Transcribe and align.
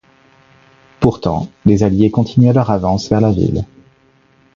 Pourtant 0.99 1.47
les 1.63 1.83
Alliés 1.83 2.09
continuaient 2.09 2.53
leur 2.53 2.71
avance 2.71 3.07
vers 3.07 3.21
la 3.21 3.31
ville. 3.31 3.65